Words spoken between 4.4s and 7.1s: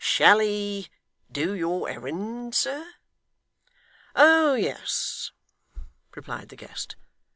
yes,' replied the guest.